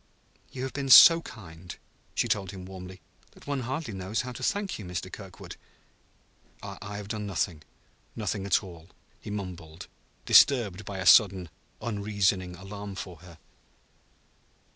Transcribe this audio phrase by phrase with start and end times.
[0.51, 1.77] "You have been so kind,"
[2.15, 3.01] she told him warmly,
[3.33, 5.13] "that one hardly knows how to thank you, Mr.
[5.13, 5.57] Kirkwood."
[6.63, 7.61] "I have done nothing
[8.15, 9.85] nothing at all," he mumbled,
[10.25, 11.49] disturbed by a sudden,
[11.83, 13.37] unreasoning alarm for her.